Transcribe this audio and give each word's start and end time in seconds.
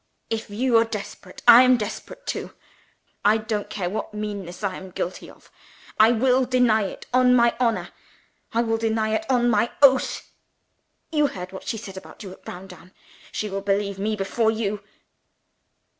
If 0.31 0.49
you 0.49 0.77
are 0.77 0.83
desperate, 0.83 1.43
I 1.47 1.61
am 1.61 1.77
desperate 1.77 2.25
too. 2.25 2.55
I 3.23 3.37
don't 3.37 3.69
care 3.69 3.87
what 3.87 4.15
meanness 4.15 4.63
I 4.63 4.75
am 4.77 4.89
guilty 4.89 5.29
of! 5.29 5.51
I 5.99 6.11
will 6.11 6.43
deny 6.45 6.85
it 6.85 7.05
on 7.13 7.35
my 7.35 7.55
honor; 7.59 7.89
I 8.51 8.63
will 8.63 8.77
deny 8.79 9.13
it 9.13 9.29
on 9.29 9.47
my 9.47 9.69
oath. 9.79 10.27
You 11.11 11.27
heard 11.27 11.51
what 11.51 11.67
she 11.67 11.77
said 11.77 11.97
about 11.97 12.23
you 12.23 12.31
at 12.31 12.43
Browndown. 12.43 12.93
She 13.31 13.47
will 13.47 13.61
believe 13.61 13.99
me 13.99 14.15
before 14.15 14.49
_you. 14.49 14.81